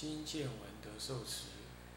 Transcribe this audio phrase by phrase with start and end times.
[0.00, 1.52] 今见闻得受持，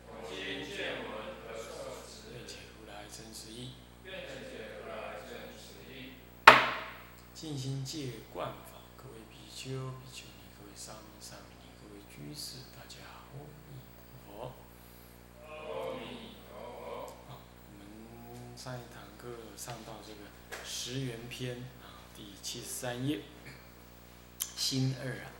[0.07, 0.35] 我今
[0.67, 3.75] 见闻得受持，愿解如来真实义。
[4.03, 6.11] 愿解如来真实义。
[7.33, 13.79] 尽心戒观法，各位比丘、比丘尼，各位沙弥、沙弥尼，各位居士，大家阿弥
[14.27, 14.51] 陀佛。
[15.47, 17.15] 阿弥陀佛。
[17.29, 17.39] 好，
[17.71, 23.21] 我们上一堂课上到这个十元篇啊，第七十三页，
[24.57, 25.31] 心二啊，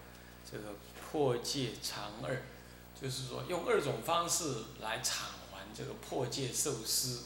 [0.50, 0.76] 这个
[1.14, 2.42] 破戒偿二，
[3.00, 7.18] 就是说用二种方式来偿还这个破戒受施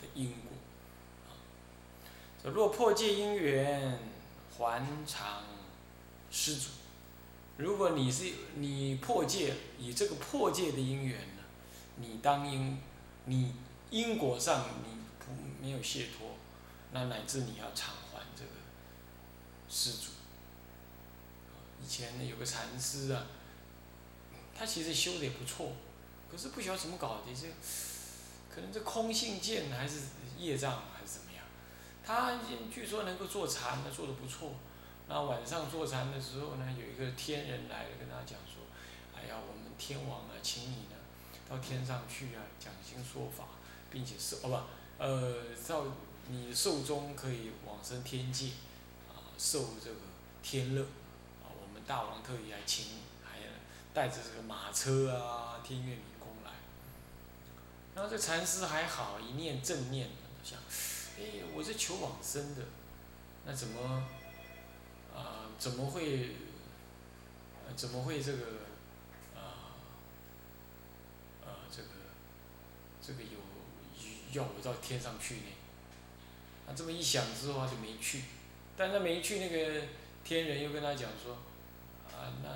[0.00, 0.50] 的因果。
[1.28, 1.30] 啊，
[2.52, 4.00] 若破戒因缘
[4.58, 5.44] 还偿
[6.28, 6.70] 施主，
[7.56, 11.44] 如果你是你破戒，以这个破戒的因缘呢，
[11.98, 12.80] 你当因
[13.26, 13.54] 你
[13.90, 15.30] 因果上你不
[15.64, 16.30] 没有解脱，
[16.90, 18.50] 那乃至你要偿还这个
[19.68, 20.08] 施主。
[21.86, 23.26] 以前呢有个禅师啊，
[24.58, 25.70] 他其实修的也不错，
[26.28, 27.46] 可是不晓得怎么搞的，这
[28.52, 30.00] 可能这空性见还是
[30.36, 31.44] 业障还是怎么样，
[32.04, 32.40] 他
[32.74, 34.54] 据说能够坐禅呢，做的不错。
[35.08, 38.66] 那晚上坐禅的时候呢，有一个天人来了，跟他讲说
[39.14, 40.96] ：“哎呀，我们天王啊，请你呢
[41.48, 43.44] 到天上去啊，讲经说法，
[43.88, 44.64] 并且是哦
[44.98, 45.84] 不，呃，到
[46.28, 48.48] 你寿终可以往生天界，
[49.08, 50.00] 啊，受这个
[50.42, 50.84] 天乐，
[51.86, 53.38] 大王特意来请你，还
[53.94, 56.50] 带着这个马车啊，天乐迷宫来。
[57.94, 60.08] 然后这禅师还好，一念正念，
[60.42, 60.58] 想，
[61.18, 62.62] 哎，我是求往生的，
[63.44, 64.06] 那怎么？”
[65.16, 66.36] 啊，怎么会？
[67.74, 68.44] 怎么会这个？
[69.34, 69.74] 啊，
[71.44, 71.88] 呃，这个，
[73.02, 73.38] 这个有
[74.32, 75.52] 要我到天上去呢？
[76.66, 78.24] 他这么一想之后，他就没去。
[78.76, 79.86] 但他没去，那个
[80.22, 81.38] 天人又跟他讲说
[82.16, 82.48] ：“啊，那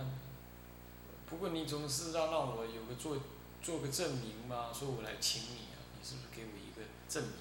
[1.28, 3.18] 不过你总是要让我有个做
[3.62, 7.34] 做个证明嘛，说我来请你啊，你是不是给我一个证明？”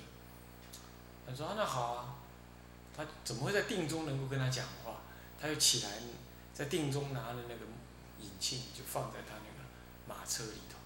[1.26, 2.16] 他说：“那好啊。”
[2.98, 5.00] 他怎么会在定中能够跟他讲话？
[5.40, 6.02] 他又起来，
[6.54, 7.66] 在定中拿着那个
[8.20, 9.66] 引磬，就放在他那个
[10.06, 10.78] 马车里头，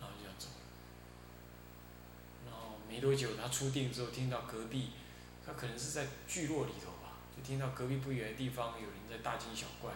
[0.00, 0.46] 然后就要走。
[2.46, 4.92] 然后没多久，他出定之后，听到隔壁，
[5.44, 6.92] 他可能是在聚落里头，
[7.42, 9.92] 听到隔壁不远的地方有人在大惊小怪，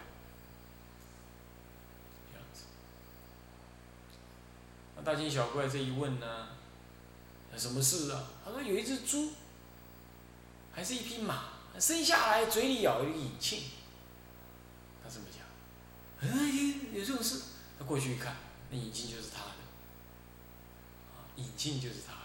[2.31, 2.63] 这样子。
[4.95, 6.47] 那大惊小怪这一问呢，
[7.57, 8.27] 什么事啊？
[8.43, 9.31] 他说有一只猪，
[10.71, 11.53] 还是一匹马。
[11.79, 13.57] 生下来嘴里咬一个引磬，
[15.03, 15.43] 他这么讲，
[16.21, 16.29] 哎，
[16.93, 17.41] 有这种事？
[17.79, 18.35] 他过去一看，
[18.69, 19.49] 那引磬就是他的，
[21.15, 22.19] 啊，引磬就是他的。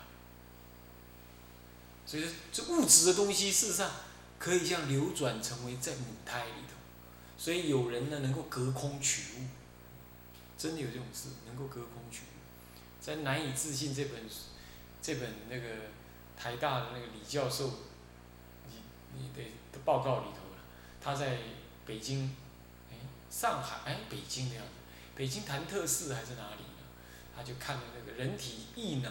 [2.05, 3.91] 所以说，这物质的东西，事实上
[4.39, 6.75] 可以这样流转成为在母胎里头。
[7.37, 9.47] 所以有人呢，能够隔空取物，
[10.57, 12.39] 真的有这种事，能够隔空取物。
[13.01, 14.23] 在《难以置信》这本
[15.03, 15.67] 这本那个
[16.37, 17.73] 台大的那个李教授。
[19.17, 20.63] 你的的报告里头了，
[21.01, 21.39] 他在
[21.87, 22.37] 北京，
[22.93, 22.95] 哎，
[23.31, 24.71] 上海，哎，北京的样子，
[25.17, 26.85] 北京潭柘寺还是哪里呢？
[27.35, 29.11] 他就看了那个人体异能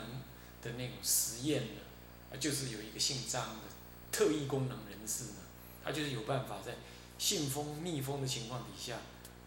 [0.62, 3.64] 的那种实验呢，就是有一个姓张的
[4.12, 5.40] 特异功能人士呢，
[5.84, 6.73] 他就是有办法在
[7.18, 8.97] 信封密封的情况底下，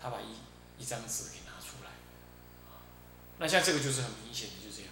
[0.01, 1.91] 他把一一张纸给拿出来，
[3.39, 4.91] 那像这个就是很明显的就这样，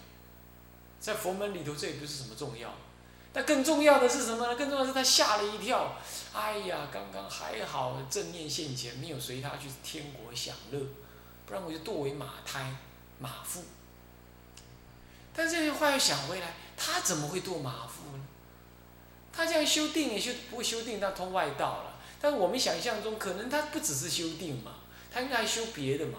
[1.00, 2.74] 在佛门里头这也不是什么重要。
[3.34, 4.56] 那更重要的是什么呢？
[4.56, 5.96] 更重要的是他吓了一跳，
[6.32, 10.80] 哎呀，刚刚还好正念现前，没有随他去天国享乐，
[11.46, 12.74] 不然我就堕为马胎、
[13.20, 13.62] 马腹。
[15.34, 18.24] 但这句话又想回来，他怎么会堕马腹呢？
[19.38, 21.94] 他这样修定也修不会修定，他通外道了。
[22.20, 24.80] 但是我们想象中，可能他不只是修定嘛，
[25.12, 26.18] 他应该还修别的嘛。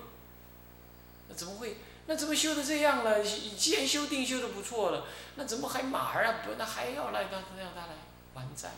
[1.28, 1.76] 那怎么会？
[2.08, 3.22] 那怎么修的这样了？
[3.22, 5.06] 既然修定修的不错了，
[5.36, 6.36] 那怎么还马儿啊？
[6.46, 7.94] 不，那还要来让让他来
[8.34, 8.72] 还债？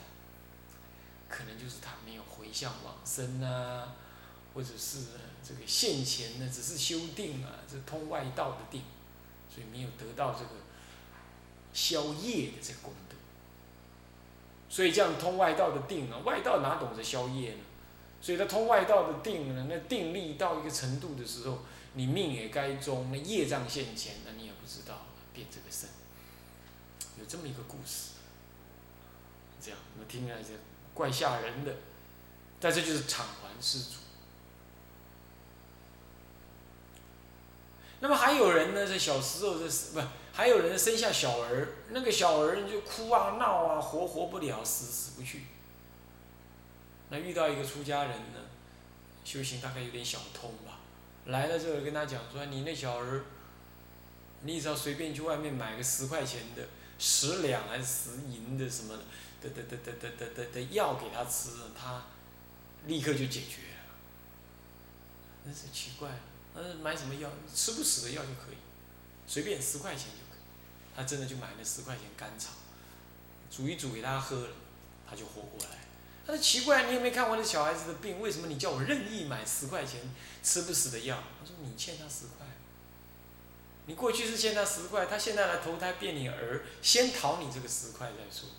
[1.29, 3.93] 可能就是他没有回向往生啊，
[4.55, 5.05] 或者是
[5.47, 8.81] 这个现前呢，只是修定啊，这通外道的定，
[9.53, 10.49] 所以没有得到这个
[11.71, 13.10] 消业的这个功德。
[14.71, 17.59] 所以这样通外道的定啊，外道哪懂得消业呢？
[18.21, 21.59] 所以他通外道的定呢，那定力到一个程度的时候，
[21.95, 25.89] 你命也该终，那业障现前，那你也不知道变这个身，
[27.19, 28.11] 有这么一个故事。
[29.61, 30.51] 这样，我听起来是
[30.93, 31.75] 怪吓人的，
[32.59, 33.97] 但这就是偿还施主。
[37.99, 39.99] 那么还有人呢，在小时候这是不，
[40.33, 45.43] 还有人生下小儿，那个小儿就哭啊闹啊，活活不了，死死不去。
[47.09, 48.39] 那遇到一个出家人呢，
[49.25, 50.79] 修行大概有点小通吧，
[51.25, 53.25] 来了之后跟他讲说：“你那小儿，
[54.43, 56.63] 你只要随便去外面买个十块钱的
[56.97, 58.97] 十两还是十银的什么
[59.41, 62.03] 的的的的的的的的药给他吃，他
[62.87, 63.93] 立刻就解决了。”
[65.43, 66.09] 那是奇怪，
[66.55, 67.29] 嗯，买什么药？
[67.53, 68.57] 吃不死的药就可以。
[69.31, 70.41] 随便十块钱就可以。
[70.93, 72.49] 他真的就买了十块钱甘草，
[73.49, 74.49] 煮一煮给他喝了，
[75.09, 75.77] 他就活过来。
[76.27, 78.19] 他说奇怪，你有没看我的小孩子的病？
[78.19, 80.01] 为什么你叫我任意买十块钱
[80.43, 81.23] 吃不死的药？
[81.39, 82.45] 他说你欠他十块，
[83.85, 88.49] 你过去是欠他十块，他现在来投胎变你儿，先讨你这个十块再说。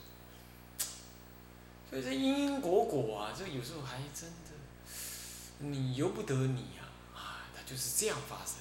[1.91, 4.57] 所以这因因果果啊，这有时候还真的，
[5.59, 6.79] 你由不得你呀。
[7.65, 8.57] 就是这样发生，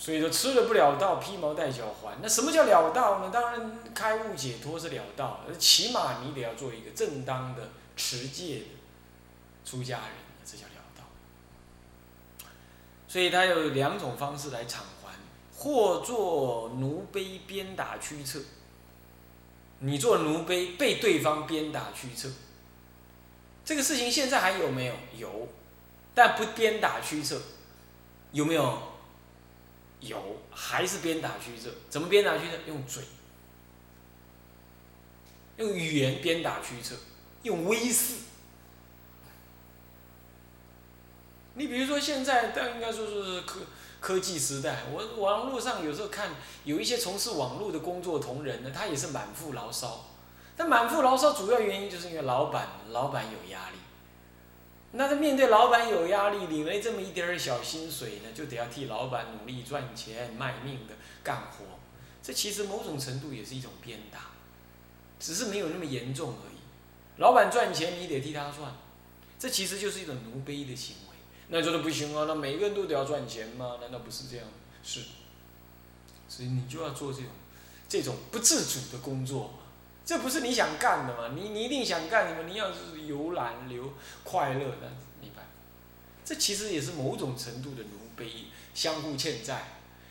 [0.00, 2.16] 所以说吃了不了道，披毛戴脚还。
[2.22, 3.30] 那什么叫了道呢？
[3.30, 7.68] 当然开悟解脱是了道，起码你得要做一个正当的
[7.98, 8.64] 持戒的
[9.62, 10.08] 出家人，
[10.42, 11.04] 这叫了道。
[13.06, 15.12] 所以他有两种方式来偿还：
[15.54, 18.40] 或做奴婢鞭打驱策。
[19.80, 22.30] 你做奴婢被对方鞭打驱策，
[23.66, 24.94] 这个事情现在还有没有？
[25.18, 25.48] 有。
[26.14, 27.38] 但不鞭打驱策，
[28.32, 28.89] 有没有？
[30.00, 31.70] 有，还是鞭打驱策？
[31.88, 32.56] 怎么鞭打驱策？
[32.66, 33.02] 用嘴，
[35.58, 36.94] 用语言鞭打驱策，
[37.42, 38.14] 用威势。
[41.54, 43.60] 你比如说现在，但应该说是科
[44.00, 46.30] 科技时代，我网络上有时候看
[46.64, 50.06] 有一些从事网络的工作同仁呢，他也是满腹牢骚。
[50.56, 53.76] 但满腹牢骚主要原因就是因为老板，老板有压力。
[54.92, 61.64] 那他面对老板有压力，领了这么一点儿小薪水呢，就得要替老板努力赚钱、卖命的干活。
[62.22, 64.32] 这其实某种程度也是一种鞭打，
[65.20, 66.58] 只是没有那么严重而已。
[67.18, 68.74] 老板赚钱，你得替他赚，
[69.38, 71.16] 这其实就是一种奴婢的行为。
[71.48, 73.76] 那说的不行啊，那每个人都得要赚钱吗？
[73.80, 74.46] 难道不是这样？
[74.82, 75.00] 是。
[76.28, 77.28] 所以你就要做这种
[77.88, 79.54] 这种不自主的工作。
[80.04, 81.34] 这不是你想干的嘛？
[81.36, 82.48] 你你一定想干什么？
[82.48, 83.92] 你要是游览、留
[84.24, 85.42] 快乐，的，明白。
[86.24, 89.68] 这其实也是某种程度的奴婢，相互欠债。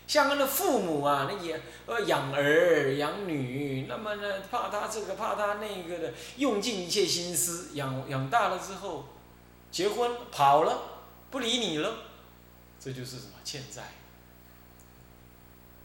[0.07, 9.05] 像他的父母啊，那也呃养儿养女，那么呢怕他这个怕他那个的，用尽一切心思养养大了之后，
[9.69, 10.81] 结婚跑了，
[11.29, 11.93] 不理你了，
[12.79, 13.83] 这就是什么欠债？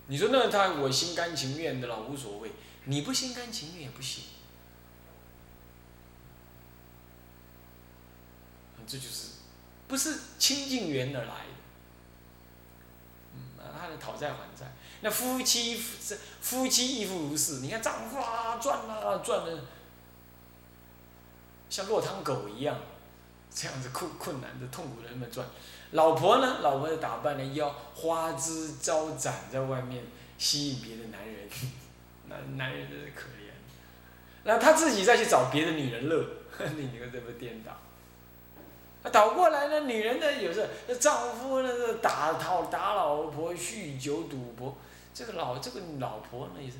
[0.06, 2.50] 你说那他我心甘情愿的了，无所谓。
[2.86, 4.24] 你不心甘情愿也不行，
[8.86, 9.28] 这就是
[9.88, 11.54] 不是清净缘而来的。
[13.34, 13.40] 嗯，
[13.80, 14.70] 他的讨债还债，
[15.00, 17.60] 那夫妻这夫妻亦复如是。
[17.60, 19.64] 你看丈夫啊赚啊赚的，
[21.70, 22.78] 像落汤狗一样，
[23.50, 25.46] 这样子困困难的痛苦的那么赚。
[25.92, 30.04] 老婆呢，老婆的打扮的要花枝招展，在外面
[30.36, 31.48] 吸引别的男人。
[32.28, 33.52] 男男人真是可怜，
[34.44, 36.26] 那他自己再去找别的女人乐，
[36.76, 37.72] 你你看这不颠倒？
[39.02, 44.76] 啊，倒过来呢，女人呢有时那丈夫那个打讨打老婆，酗酒赌博，
[45.12, 46.78] 这个老这个老婆呢也是，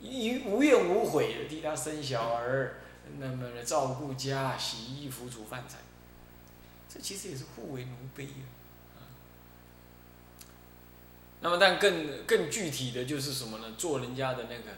[0.00, 2.74] 一无怨无悔的替他生小儿，
[3.18, 5.78] 那么呢照顾家，洗衣服煮饭菜，
[6.92, 8.61] 这其实也是互为奴婢啊。
[11.44, 13.74] 那么，但更更具体的就是什么呢？
[13.76, 14.70] 做人家的那个、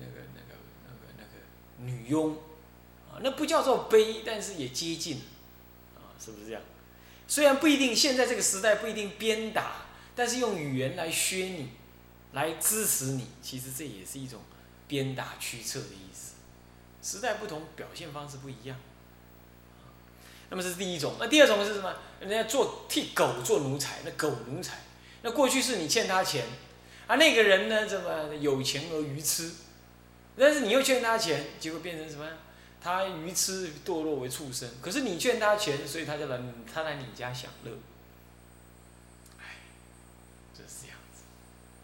[0.00, 2.32] 那个、那个、那个、那个女佣，
[3.08, 5.22] 啊，那不叫做卑，但是也接近，
[5.94, 6.60] 啊，是不是这样？
[7.28, 11.70] 虽然不一定，现在这个时代不一定鞭打，但是用语言来削你，
[12.32, 14.40] 来支持你，其实这也是一种
[14.88, 16.32] 鞭打驱策的意思。
[17.00, 18.76] 时代不同，表现方式不一样。
[20.50, 21.94] 那么这是第一种，那第二种是什么？
[22.20, 24.78] 人家做替狗做奴才，那狗奴才。
[25.22, 26.44] 那过去是你欠他钱，
[27.06, 29.52] 啊，那个人呢，怎么有钱而愚痴？
[30.36, 32.26] 但是你又欠他钱，结果变成什么？
[32.80, 34.68] 他愚痴堕落为畜生。
[34.80, 36.40] 可是你欠他钱，所以他就来，
[36.72, 37.70] 他来你家享乐。
[39.38, 39.60] 哎，
[40.52, 41.22] 就是这样子，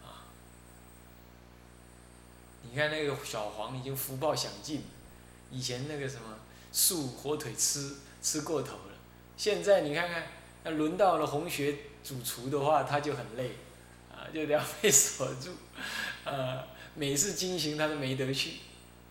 [0.03, 0.27] 啊！
[2.63, 4.83] 你看那个小黄已经福报享尽，
[5.49, 6.39] 以前那个什么
[6.73, 8.93] 素火腿吃吃过头了，
[9.37, 10.27] 现在你看看，
[10.63, 13.57] 那轮到了红学主厨的话，他就很累，
[14.11, 15.51] 啊，就得要被锁住，
[16.23, 16.63] 呃，
[16.95, 18.59] 每次惊行他都没得去，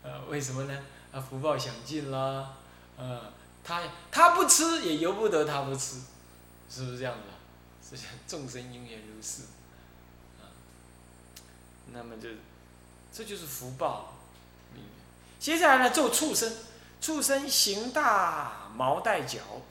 [0.02, 0.84] 呃，为什么呢？
[1.12, 2.54] 啊，福报享尽啦，
[2.96, 3.32] 呃，
[3.64, 6.02] 他他不吃也由不得他不吃，
[6.70, 7.96] 是不是这样子？
[7.96, 9.44] 是众生因缘如是，
[10.38, 10.44] 啊，
[11.92, 12.28] 那么就
[13.10, 14.14] 这就是福报。
[15.38, 16.52] 接下来呢，做畜生，
[17.00, 19.62] 畜生行大毛带角，嗯，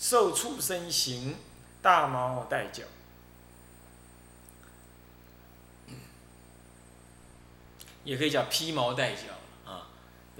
[0.00, 1.36] 受畜生行
[1.82, 2.84] 大毛带角，
[8.02, 9.24] 也可以叫披毛带角
[9.66, 9.88] 啊，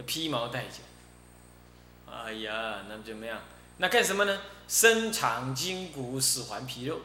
[0.07, 0.79] 披毛带角。
[2.11, 3.39] 哎呀，那怎么样？
[3.77, 4.41] 那干什么呢？
[4.67, 7.03] 伸长筋骨，使还皮肉。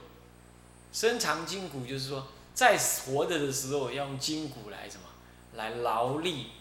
[0.94, 5.04] 伸长筋骨就是说，在活着的时候要用筋骨来什么？
[5.56, 6.52] 来劳力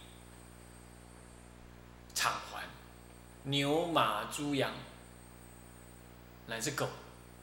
[2.12, 2.64] 偿还
[3.44, 4.72] 牛马猪羊
[6.46, 6.88] 乃至狗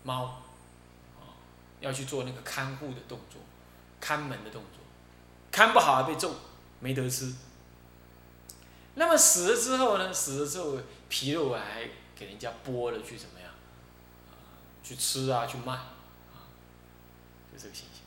[0.03, 0.23] 猫
[1.19, 1.23] 啊
[1.79, 3.41] 要去做那个看护的动作，
[3.99, 4.81] 看门的动作，
[5.51, 6.35] 看不好还被揍，
[6.79, 7.33] 没得吃。
[8.95, 10.13] 那么死了之后呢？
[10.13, 10.77] 死了之后
[11.09, 13.49] 皮肉还给人家剥了去怎么样？
[14.83, 16.45] 去吃啊，去卖啊，
[17.51, 18.01] 就这个形象。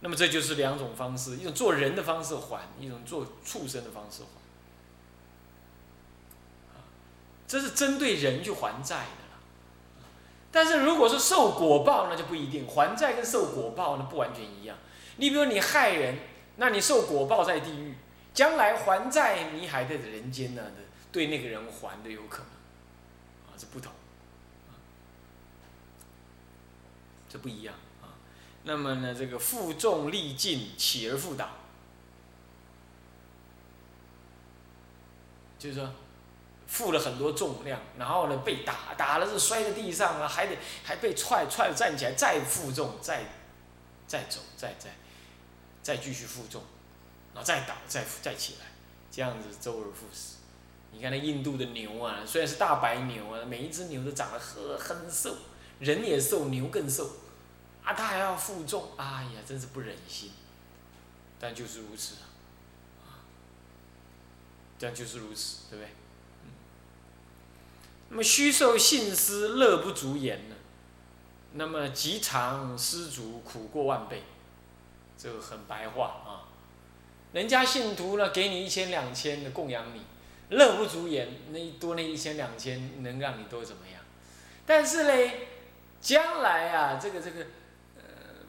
[0.00, 4.28] 那么这就是两种方式：一种做人的方式还，一种做畜生的方式还。
[7.46, 9.06] 这是针对人去还债。
[10.50, 12.66] 但是如果是受果报，那就不一定。
[12.66, 14.76] 还债跟受果报那不完全一样。
[15.16, 16.18] 你比如你害人，
[16.56, 17.94] 那你受果报在地狱，
[18.32, 20.62] 将来还债你还在人间呢，
[21.12, 23.92] 对那个人还的有可能，啊，这不同，
[27.28, 28.16] 这不一样啊。
[28.64, 31.50] 那么呢，这个负重力尽，起而复倒，
[35.58, 35.90] 就是说。
[36.68, 43.24] 负了很多重量，然后呢被打，打了是摔在地上了，还得还被踹踹站起来，再负重，再
[44.06, 44.90] 再走，再再
[45.82, 46.62] 再继续负重，
[47.34, 48.66] 然后再倒，再再起来，
[49.10, 50.34] 这样子周而复始。
[50.92, 55.34] 你看那印度的牛啊，虽然是大白牛啊，每一只牛都长得很很瘦，
[55.78, 57.10] 人也瘦，牛更瘦，
[57.82, 60.32] 啊，它还要负重，哎呀，真是不忍心。
[61.40, 62.16] 但就是如此
[63.06, 63.24] 啊，
[64.78, 65.92] 但就是如此，对不对？
[68.10, 70.56] 那么虚受信施，乐不足言呢。
[71.52, 74.22] 那么极长施足，苦过万倍。
[75.18, 76.48] 这个很白话啊。
[77.32, 80.00] 人家信徒呢，给你一千两千的供养你，
[80.56, 81.28] 乐不足言。
[81.50, 84.00] 那多那一千两千，能让你多怎么样？
[84.64, 85.48] 但是嘞，
[86.00, 87.40] 将来啊，这个这个，
[87.96, 88.02] 呃，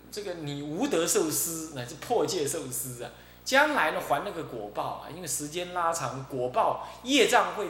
[0.10, 3.12] 这个你无德受施，乃至破戒受施啊，
[3.44, 7.68] 将来呢还那个果报啊，因为时间拉长，果报业障会。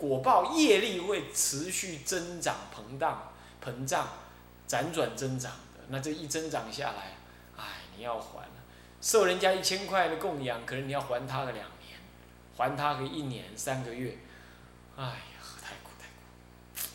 [0.00, 4.08] 果报业力会持续增长、膨胀、膨胀、
[4.66, 5.80] 辗转增长的。
[5.88, 7.16] 那这一增长下来，
[7.56, 8.48] 哎，你要还。
[9.02, 11.98] 受人家一千块的供养，可能你要还他个两年，
[12.56, 14.18] 还他个一年、三个月。
[14.94, 16.88] 哎呀，太苦太苦。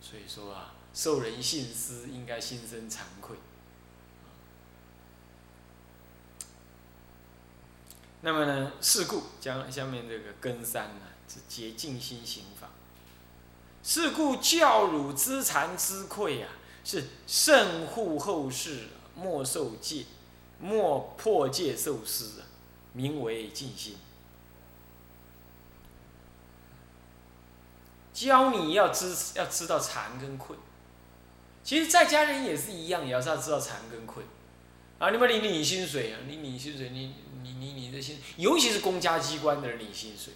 [0.00, 3.36] 所以说啊，受人信施，应该心生惭愧。
[8.24, 8.72] 那么呢？
[8.80, 12.68] 是故将下面这个根三呢，是洁净心行法。
[13.82, 16.48] 是故教汝知惭知愧啊，
[16.84, 18.84] 是慎护后世，
[19.16, 20.04] 莫受戒，
[20.60, 22.46] 莫破戒受施啊，
[22.92, 23.96] 名为净心。
[28.14, 30.54] 教你要知要知道惭跟愧，
[31.64, 34.22] 其实在家人也是一样，也要知道知道惭跟愧。
[35.00, 37.16] 啊，你们领领薪水啊，你领薪水你。
[37.42, 40.34] 你你你的薪，尤其是公家机关的人领薪水，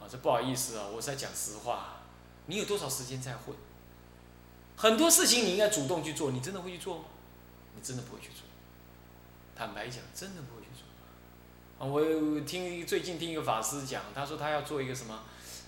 [0.00, 2.02] 啊，这不好意思啊，我是在讲实话。
[2.46, 3.54] 你有多少时间在混？
[4.76, 7.04] 很多事情你应该主动去做，你真的会去做吗？
[7.74, 8.42] 你真的不会去做。
[9.54, 10.84] 坦白讲，真的不会去做。
[11.78, 15.22] 啊，我听最近听一个法师讲，他说他要做一个什么，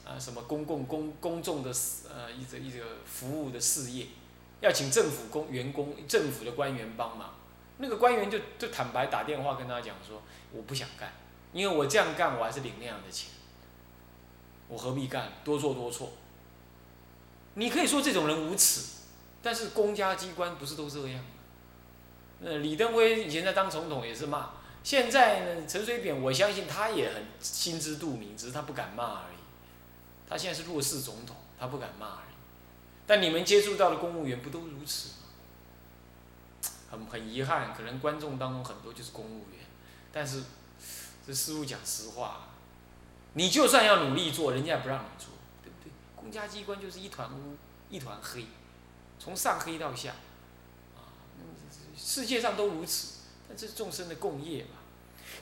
[0.05, 1.73] 啊，什么公共公公众的
[2.13, 4.09] 呃一个一个服务的事业，
[4.61, 7.35] 要请政府工员工、政府的官员帮忙。
[7.79, 11.13] 那个官员就就坦白打电话跟他讲说，我不想干，
[11.53, 13.31] 因为我这样干我还是领那样的钱，
[14.69, 15.33] 我何必干？
[15.43, 16.13] 多做多错。
[17.55, 19.03] 你可以说这种人无耻，
[19.43, 21.31] 但是公家机关不是都这样吗？
[22.41, 24.51] 那李登辉以前在当总统也是骂，
[24.83, 29.37] 现在呢陈水扁，我相信他也很心知肚明，只是他不敢骂而已。
[30.29, 32.35] 他现在是弱势总统，他不敢骂而已。
[33.07, 35.11] 但你们接触到的公务员不都如此？
[36.95, 39.61] 很很遗憾，可能观众当中很多就是公务员，
[40.13, 40.45] 但是
[41.27, 42.49] 这师傅讲实话，
[43.33, 45.31] 你就算要努力做，人家也不让你做，
[45.63, 45.93] 对不对？
[46.15, 47.57] 公家机关就是一团乌，
[47.91, 48.47] 一团黑，
[49.19, 50.13] 从上黑到下，
[50.97, 51.11] 啊，
[51.97, 54.79] 世界上都如此，但这是众生的共业嘛。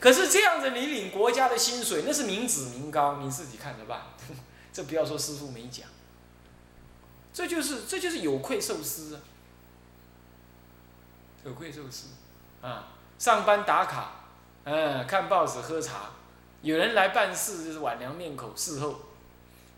[0.00, 4.02] 可是这样子，你领国家的薪水，那是民脂民膏，你自己看着办。
[4.72, 5.86] 这不要说师傅没讲，
[7.30, 9.20] 这就是这就是有愧受师啊，
[11.42, 12.06] 可贵受师，
[12.60, 14.26] 啊，上班打卡，
[14.64, 16.10] 嗯，看报纸喝茶，
[16.62, 19.00] 有人来办事就是晚凉面口伺候，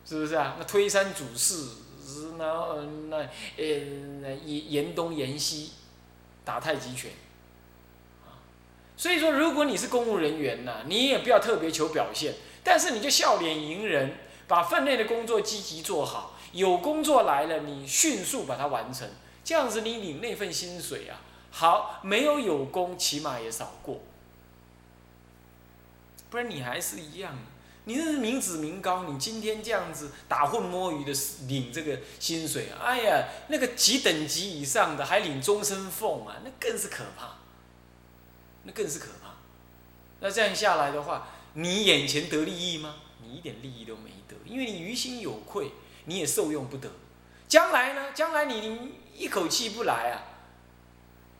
[0.04, 0.56] 是不是啊？
[0.59, 3.26] 那推三阻四，然后那呃
[4.44, 5.73] 严严东严西，
[6.44, 7.11] 打太极拳。
[8.25, 8.37] 啊
[8.97, 16.33] 所以说，如果你是公务人员呐，你也不要特别求表现，但是你就笑脸迎人，把分内的工作积极做好。
[16.52, 19.09] 有工作来了，你迅速把它完成，
[19.42, 21.18] 这样子你领那份薪水啊，
[21.56, 24.00] 好，没有有功，起码也少过。
[26.28, 27.38] 不然你还是一样，
[27.84, 31.12] 你这是民脂民膏，你今天这样子打混摸鱼的
[31.46, 37.34] 领这个薪水，哎呀，那个几等级以上的还领终身俸啊，那更是可怕。
[38.64, 39.34] 那更是可怕。
[40.18, 42.96] 那这样下来的话，你眼前得利益吗？
[43.23, 45.70] 你一点利益都没得，因为你于心有愧，
[46.06, 46.90] 你也受用不得。
[47.46, 48.11] 将来呢？
[48.12, 50.34] 将来你一口气不来啊？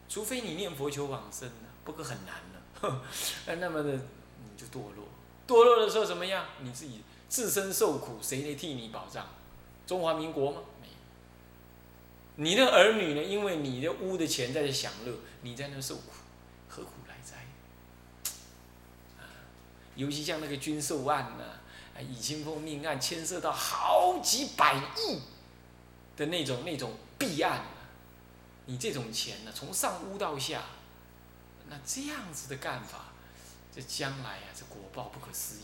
[0.09, 3.03] 除非你念佛求往生了，不过很难了。
[3.59, 5.07] 那么的你就堕落，
[5.47, 6.45] 堕落的时候怎么样？
[6.61, 9.27] 你自己自身受苦，谁来替你保障？
[9.87, 10.59] 中华民国吗？
[10.81, 10.95] 没有。
[12.37, 13.23] 你的儿女呢？
[13.23, 16.03] 因为你的屋的钱在享乐，你在那受苦，
[16.69, 17.47] 何苦来哉？
[19.97, 21.45] 尤其像那个军售案呢，
[21.97, 25.21] 啊，以清风命案牵涉到好几百亿
[26.17, 27.65] 的那种那种弊案，
[28.67, 30.63] 你这种钱呢，从上污到下，
[31.69, 33.13] 那这样子的干法，
[33.75, 35.63] 这将来啊，这果报不可思议。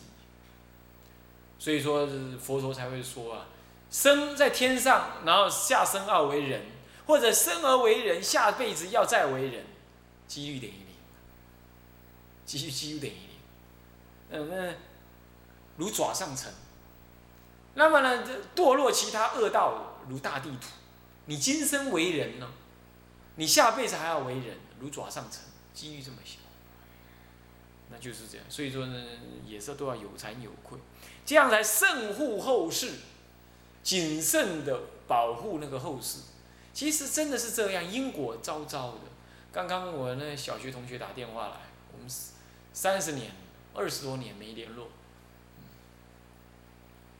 [1.58, 3.46] 所以说佛陀才会说啊，
[3.90, 6.62] 生在天上，然后下生而为人，
[7.06, 9.64] 或者生而为人，下辈子要再为人，
[10.26, 10.86] 几率等于零，
[12.46, 13.28] 几率几率等于零。
[14.30, 14.74] 嗯，那
[15.76, 16.52] 如爪上尘。
[17.74, 20.68] 那么呢，这堕落其他恶道如大地土。
[21.26, 22.50] 你今生为人呢，
[23.40, 25.40] 你下辈子还要为人，如爪上尘，
[25.72, 26.40] 机遇这么小，
[27.90, 28.44] 那就是这样。
[28.50, 29.02] 所以说呢，
[29.46, 30.78] 也是都要有惭有愧，
[31.24, 32.96] 这样才慎护后世，
[33.82, 36.18] 谨慎的保护那个后世。
[36.74, 39.00] 其实真的是这样，因果昭昭的。
[39.50, 41.56] 刚刚我那小学同学打电话来，
[41.94, 42.06] 我们
[42.74, 43.32] 三十年。
[43.72, 44.88] 二十多年没联络，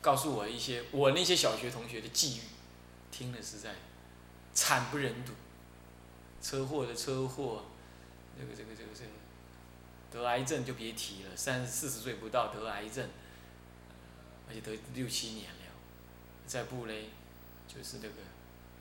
[0.02, 2.40] 告诉我一些我那些小学同学的际遇，
[3.12, 3.76] 听了实在
[4.52, 5.32] 惨不忍睹。
[6.42, 7.64] 车祸的车祸，
[8.38, 9.10] 这个这个这个这个，
[10.10, 13.08] 得癌症就别提了，三四十岁不到得癌症，
[14.48, 15.56] 而且得六七年了。
[16.46, 17.10] 再不嘞，
[17.68, 18.14] 就是那个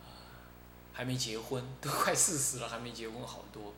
[0.04, 0.10] 啊，
[0.94, 3.74] 还没结婚， 都快四十了还没结婚，好多。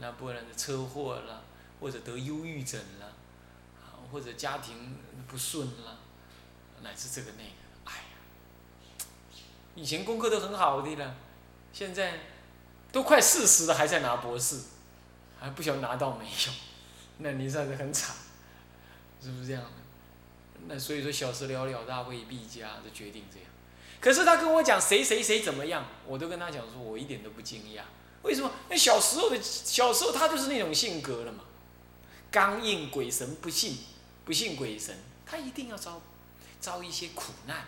[0.00, 1.44] 那不然车祸了。
[1.80, 3.12] 或者得忧郁症了，
[4.10, 4.96] 或者家庭
[5.28, 5.98] 不顺了，
[6.82, 7.50] 乃至这个那个，
[7.84, 9.04] 哎呀，
[9.74, 11.14] 以前功课都很好的了，
[11.74, 12.20] 现在
[12.94, 14.60] 都快四十了还在拿博士，
[15.40, 16.52] 还不晓得拿到没有，
[17.18, 18.14] 那你算是很惨，
[19.20, 19.64] 是不是这样？
[20.68, 23.48] 那所以说小事了了，大未必佳，就决定这样。
[24.00, 27.80] 可是他跟我讲谁谁谁怎么样，我都跟他讲说，我一点都不惊讶。
[28.22, 28.48] 为什么？
[28.70, 31.42] 那小时候的小时候他就是那种性格了嘛。
[32.30, 33.76] 刚硬鬼神不信，
[34.24, 36.00] 不信鬼神，他一定要遭
[36.60, 37.66] 遭一些苦难，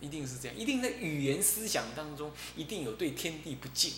[0.00, 3.92] 一定是这样，一定在语言思想当中一定有对天地不敬，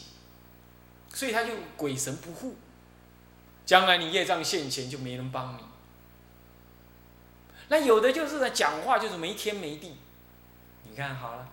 [1.13, 2.57] 所以他就鬼神不护，
[3.67, 5.61] 将来你业障现前就没人帮你。
[7.69, 9.97] 那有的就是呢，讲话就是没天没地，
[10.89, 11.49] 你看好了，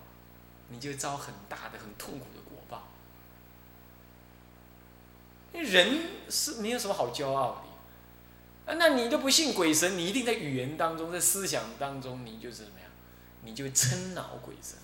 [0.68, 2.88] 你就遭很大的很痛苦的果报。
[5.52, 7.62] 人是没有什么好骄傲
[8.66, 8.74] 的。
[8.74, 12.90] 那你都不信鬼神，你一定在语言当中，在思想当中，你就是怎么样？
[13.42, 14.76] 你就会称恼鬼神。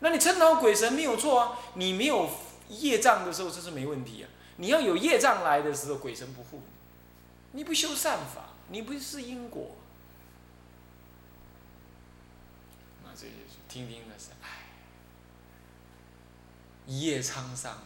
[0.00, 2.28] 那你称恼鬼神没有错啊，你没有
[2.68, 4.28] 业障的时候，这是没问题啊。
[4.56, 6.62] 你要有业障来的时候，鬼神不护
[7.52, 9.76] 你，你不修善法，你不是因果。
[13.04, 14.66] 那这就是听听的是，唉，
[16.86, 17.78] 一夜沧桑。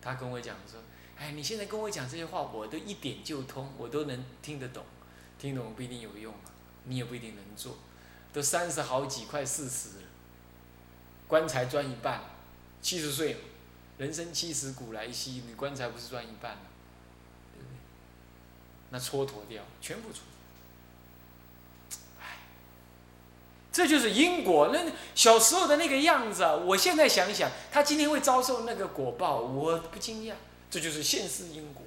[0.00, 0.80] 他跟我讲说。
[1.18, 4.84] 哎，你现在跟我讲这些话，我都一点就通，我都能听得懂，
[5.38, 6.52] 听懂不一定有用啊，
[6.84, 7.78] 你也不一定能做，
[8.36, 10.04] 都三十好几，快四十了，
[11.26, 12.22] 棺材赚一半，
[12.82, 13.38] 七十岁，
[13.96, 16.58] 人生七十古来稀，你棺材不是赚一半
[17.54, 17.78] 对不对？
[18.90, 20.18] 那蹉跎掉，全部蹉跎。
[23.72, 24.68] 这就是因果。
[24.70, 30.34] 那小时候的那个样子，我现在想想，他今天会遭受那个果报，我不惊讶。
[30.70, 31.82] 这就是现世因果。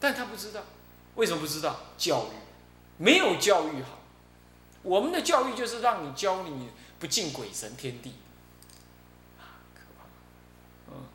[0.00, 0.62] 但他不知道，
[1.16, 1.80] 为什么不知道？
[1.98, 2.47] 教育
[2.98, 3.98] 没有教育好。
[4.82, 8.14] 我们的教育就是让你教你不敬鬼神天地。
[9.38, 10.04] 啊，可怕。
[10.92, 11.06] 嗯。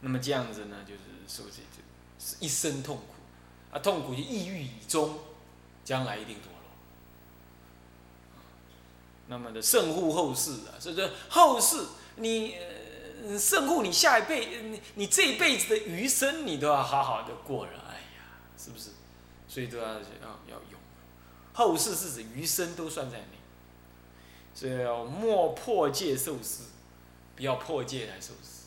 [0.00, 1.82] 那么这样子呢，就是受这这
[2.18, 5.18] 是一生痛苦，啊，痛苦就抑郁以终。
[5.84, 6.52] 将来一定堕落。
[9.28, 12.56] 那么的慎护后世啊，所以说后世你
[13.38, 17.72] 慎护你下一辈，你你这一辈子的余生，你都要好好的过了。
[17.88, 18.26] 哎呀，
[18.58, 18.90] 是不是？
[19.56, 19.94] 所以都要要
[20.48, 20.78] 要用。
[21.54, 23.38] 后世是指余生都算在内，
[24.52, 26.64] 所以要莫破戒受施，
[27.34, 28.66] 不要破戒来受施。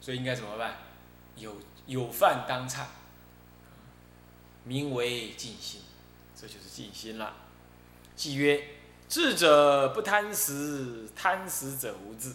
[0.00, 0.78] 所以应该怎么办？
[1.36, 1.54] 有
[1.86, 2.88] 有饭当菜，
[4.64, 5.82] 名为尽心。
[6.34, 7.36] 这就是静心了。
[8.16, 8.60] 即曰：
[9.08, 12.32] 智者不贪食，贪食者无智。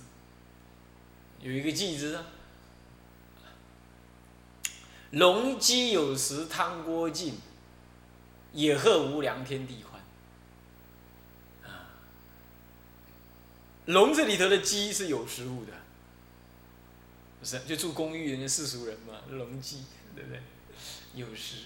[1.41, 2.23] 有一个偈子啊：
[5.12, 7.38] 龙鸡有时汤锅尽，
[8.54, 10.02] 野鹤无粮天地宽。
[11.63, 11.91] 啊，
[13.86, 15.74] 笼子里头的鸡是有食物的，
[17.39, 19.84] 不是就住公寓人家世俗人嘛，笼鸡
[20.15, 20.41] 对不对？
[21.13, 21.63] 有食，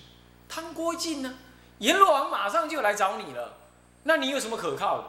[0.49, 1.37] 汤锅尽呢？
[1.79, 3.57] 阎罗王马上就来找你了，
[4.03, 5.07] 那你有什么可靠的？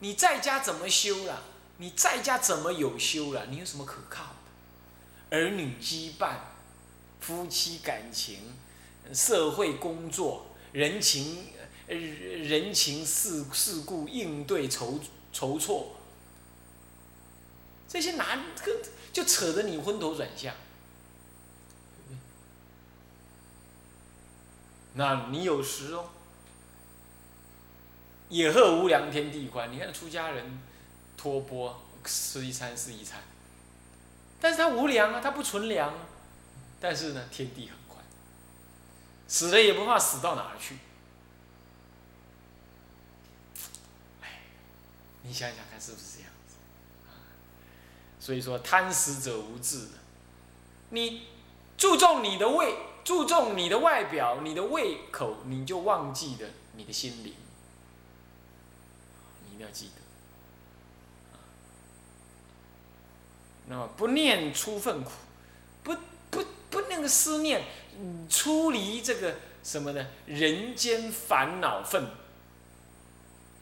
[0.00, 1.42] 你在家怎么修了？
[1.78, 3.46] 你在家怎么有修了？
[3.46, 4.24] 你有什么可靠
[5.30, 5.36] 的？
[5.38, 6.34] 儿女羁绊、
[7.20, 8.38] 夫妻感情、
[9.12, 11.46] 社会工作、人情、
[11.86, 14.98] 人情世事故应对筹
[15.32, 15.96] 筹措，
[17.88, 18.40] 这些难，
[19.12, 20.54] 就扯得你昏头转向。
[24.94, 26.10] 那你有时哦，
[28.28, 29.70] 野鹤无粮，天地宽。
[29.72, 30.58] 你看出家人
[31.16, 33.22] 托钵吃一餐是一餐，
[34.40, 36.06] 但是他无粮啊，他不存粮啊。
[36.80, 38.04] 但是呢，天地很宽，
[39.26, 40.76] 死了也不怕死到哪儿去。
[44.22, 44.40] 哎，
[45.22, 46.56] 你想想看是不是这样子？
[48.20, 49.92] 所以说贪食者无智的，
[50.90, 51.26] 你
[51.76, 52.76] 注重你的胃。
[53.04, 57.34] 注重你的外表，你的胃口，你就忘记了你的心灵。
[59.46, 59.92] 你一定要记得。
[63.68, 65.12] 那么不念出愤苦，
[66.98, 67.64] 那个思念，
[67.96, 70.04] 嗯出离这个什么呢？
[70.26, 72.02] 人间烦恼愤。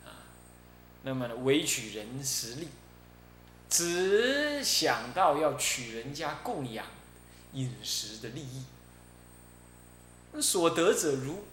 [0.06, 0.24] 啊，
[1.02, 2.68] 那么呢，委取人实力，
[3.68, 6.86] 只想到要取人家供养
[7.52, 8.64] 饮食的利益。
[10.40, 11.44] 所得者如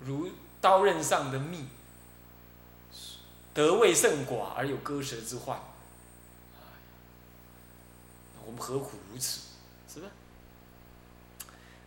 [0.00, 1.64] 如刀刃上的蜜，
[3.54, 5.60] 得味甚寡而有割舌之患。
[8.44, 9.47] 我们何苦如此？
[9.92, 10.08] 是吧？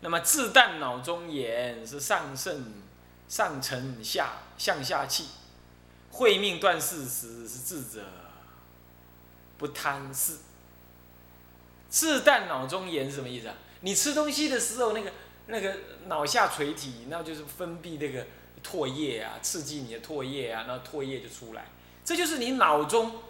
[0.02, 2.74] 那么自淡脑中眼是上圣
[3.28, 5.28] 上沉下向下气，
[6.10, 8.04] 会命断事时是智者
[9.58, 10.38] 不贪事。
[11.88, 13.56] 自淡脑中眼是什么意思啊？
[13.82, 15.12] 你吃东西的时候，那个
[15.48, 18.26] 那个脑下垂体，那就是分泌那个
[18.64, 21.66] 唾液啊，刺激你的唾液啊，那唾液就出来，
[22.06, 23.22] 这就是你脑中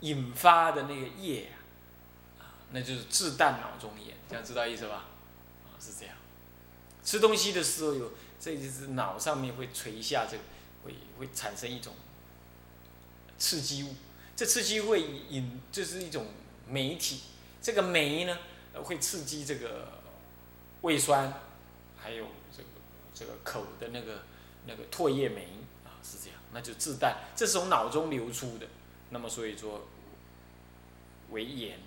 [0.00, 1.61] 引发的那个液啊，
[2.72, 5.04] 那就是自淡脑中炎，这样知道意思吧？
[5.66, 6.14] 啊，是这样。
[7.04, 10.42] 吃东西的时候有，这就是脑上面会垂下这个，
[10.84, 11.92] 会会产生一种
[13.38, 13.94] 刺激物，
[14.34, 16.26] 这刺激会引，这是一种
[16.66, 17.20] 酶体，
[17.60, 18.38] 这个酶呢？
[18.84, 20.00] 会刺激这个
[20.80, 21.30] 胃酸，
[21.96, 22.68] 还有这个
[23.12, 24.22] 这个口的那个
[24.66, 25.42] 那个唾液酶
[25.84, 28.66] 啊，是这样，那就自淡，这是从脑中流出的，
[29.10, 29.86] 那么所以说
[31.30, 31.78] 为炎，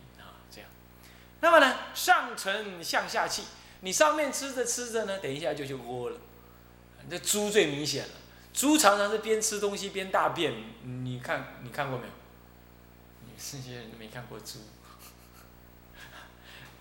[1.46, 3.44] 那么呢，上承向下气，
[3.82, 6.18] 你上面吃着吃着呢，等一下就就屙了。
[7.08, 8.14] 这猪最明显了，
[8.52, 12.14] 猪常常是边吃东西边大便，你看你看过没有？
[13.22, 14.58] 你们这些人都没看过猪。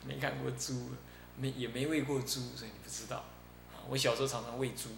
[0.03, 0.93] 没看过猪，
[1.37, 3.23] 没也没喂过猪，所以你不知道。
[3.91, 4.89] 我小时候常常喂猪，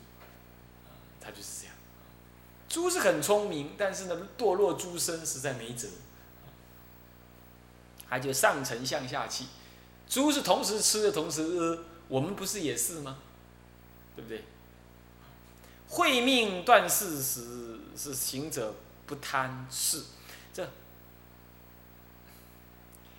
[0.86, 1.74] 啊，它就是这样。
[2.68, 5.88] 猪是很聪明，但是呢，堕落猪身实在没辙。
[8.08, 9.46] 它就上承向下气，
[10.08, 13.18] 猪是同时吃的同时，我们不是也是吗？
[14.14, 14.44] 对不对？
[15.88, 18.74] 会命断事时，是行者
[19.06, 20.04] 不贪事，
[20.52, 20.68] 这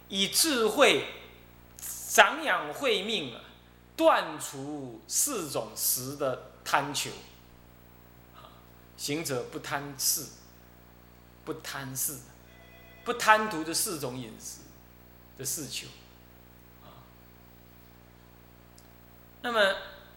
[0.10, 1.06] 以智慧。
[2.10, 3.41] 长养慧命啊，
[3.95, 7.12] 断除四种食的贪求。
[8.95, 10.26] 行者不贪事，
[11.45, 12.17] 不贪事，
[13.06, 14.62] 不贪图这四种饮食
[15.38, 15.88] 的四求。
[19.41, 19.76] 那么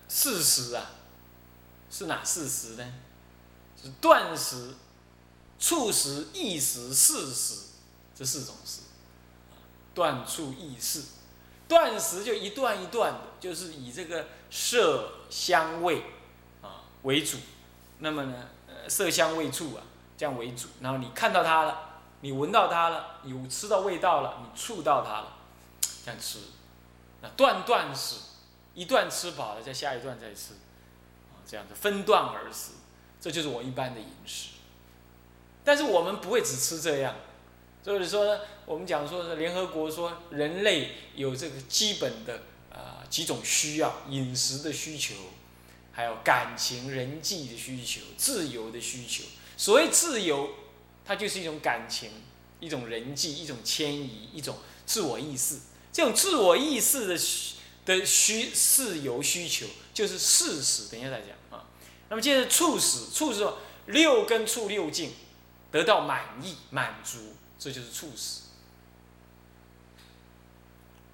[0.08, 0.90] 四食啊，
[1.90, 2.92] 是哪四食呢？
[3.80, 4.74] 是断食、
[5.58, 7.68] 触食、意食、四食
[8.14, 8.80] 这四种食。
[9.92, 11.02] 断触意事，
[11.66, 16.04] 断食就一段一段的，就是以这个色香味
[16.62, 17.38] 啊为主。
[17.98, 19.82] 那么呢，呃，色香味触啊
[20.16, 20.68] 这样为主。
[20.80, 21.89] 然后你看到它了，
[22.20, 25.36] 你闻到它了，你吃到味道了，你触到它了，
[26.04, 26.38] 这样吃。
[27.22, 28.16] 那断断食，
[28.74, 30.54] 一段吃饱了，再下一段再吃，
[31.32, 32.72] 啊，这样的分段而食，
[33.20, 34.50] 这就是我一般的饮食。
[35.62, 37.14] 但是我们不会只吃这样。
[37.82, 45.14] 所以说，我们讲说，联合国说人类有这个基本的啊几种需要，饮食的需求，
[45.92, 49.24] 还有感情、人际的需求，自由的需求。
[49.56, 50.50] 所谓自由，
[51.10, 52.08] 它就是一种感情，
[52.60, 55.58] 一种人际，一种迁移，一种自我意识。
[55.92, 57.18] 这种自我意识的
[57.84, 60.88] 的需是由需求，就是事实。
[60.88, 61.66] 等一下再讲啊。
[62.10, 63.44] 那么接着促使，促使
[63.86, 65.14] 六根触六境
[65.72, 67.34] 得到满意满足。
[67.58, 68.42] 这就是促使。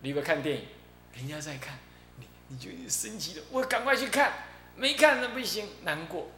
[0.03, 0.65] 你不看电影，
[1.15, 1.79] 人家在看，
[2.19, 4.45] 你你就生气了，我赶快去看，
[4.77, 6.31] 没看那不行，难过，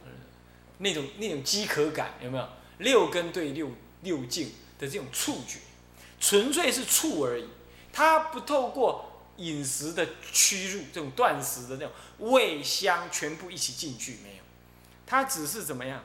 [0.77, 2.49] 那种那种饥渴感有没有？
[2.79, 5.59] 六根对六六境的这种触觉，
[6.19, 7.47] 纯粹是触而已，
[7.93, 11.91] 它不透过饮食的驱入，这种断食的那种
[12.31, 14.43] 味香全部一起进去没有？
[15.05, 16.03] 它只是怎么样？